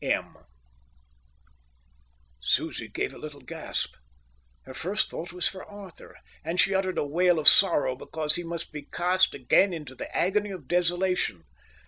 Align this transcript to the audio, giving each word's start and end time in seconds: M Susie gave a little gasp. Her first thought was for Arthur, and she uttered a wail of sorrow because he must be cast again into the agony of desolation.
M 0.03 0.35
Susie 2.39 2.87
gave 2.87 3.13
a 3.13 3.19
little 3.19 3.41
gasp. 3.41 3.93
Her 4.63 4.73
first 4.73 5.11
thought 5.11 5.31
was 5.31 5.47
for 5.47 5.63
Arthur, 5.63 6.17
and 6.43 6.59
she 6.59 6.73
uttered 6.73 6.97
a 6.97 7.05
wail 7.05 7.37
of 7.37 7.47
sorrow 7.47 7.95
because 7.95 8.33
he 8.33 8.43
must 8.43 8.71
be 8.71 8.81
cast 8.81 9.35
again 9.35 9.73
into 9.73 9.93
the 9.93 10.09
agony 10.17 10.49
of 10.49 10.67
desolation. 10.67 11.43